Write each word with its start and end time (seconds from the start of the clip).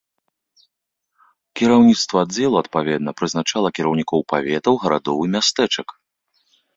Кіраўніцтва 1.59 2.17
аддзелу 2.25 2.57
адпаведна 2.63 3.13
прызначала 3.19 3.67
кіраўнікоў 3.81 4.19
паветаў, 4.33 4.73
гарадоў 4.87 5.17
і 5.27 5.31
мястэчак. 5.37 5.87